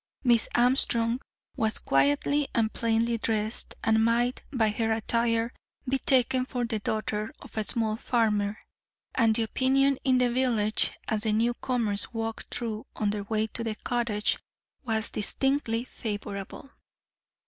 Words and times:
Miss 0.23 0.47
Armstrong 0.55 1.21
was 1.55 1.77
quietly 1.77 2.47
and 2.55 2.73
plainly 2.73 3.19
dressed, 3.19 3.75
and 3.83 4.03
might, 4.03 4.41
by 4.51 4.69
her 4.71 4.91
attire, 4.91 5.53
be 5.87 5.99
taken 5.99 6.43
for 6.43 6.65
the 6.65 6.79
daughter 6.79 7.31
of 7.39 7.55
a 7.55 7.63
small 7.63 7.97
farmer, 7.97 8.57
and 9.13 9.35
the 9.35 9.43
opinion 9.43 9.99
in 10.03 10.17
the 10.17 10.31
village, 10.31 10.91
as 11.07 11.21
the 11.21 11.31
newcomers 11.33 12.11
walked 12.15 12.51
through 12.51 12.87
on 12.95 13.11
their 13.11 13.25
way 13.25 13.45
to 13.45 13.63
the 13.63 13.75
cottage, 13.75 14.39
was 14.83 15.11
distinctly 15.11 15.83
favourable. 15.83 16.71